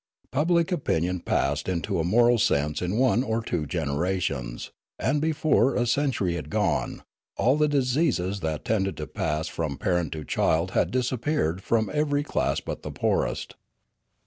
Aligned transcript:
Public 0.31 0.71
opin 0.73 1.03
ion 1.03 1.19
passed 1.19 1.69
into 1.69 1.99
a 1.99 2.03
moral 2.03 2.39
sense 2.39 2.81
in 2.81 2.97
one 2.97 3.21
or 3.21 3.43
two 3.43 3.67
generations, 3.67 4.71
and, 4.97 5.21
before 5.21 5.75
a 5.75 5.85
century 5.85 6.33
had 6.33 6.49
gone, 6.49 7.03
all 7.37 7.55
the 7.55 7.67
diseases 7.67 8.39
that 8.39 8.65
tended 8.65 8.97
to 8.97 9.05
pass 9.05 9.47
from 9.47 9.77
parent 9.77 10.11
to 10.13 10.25
child 10.25 10.71
had 10.71 10.89
disappeared 10.89 11.61
from 11.61 11.87
every 11.93 12.23
class 12.23 12.59
but 12.59 12.81
the 12.81 12.89
poorest. 12.89 13.53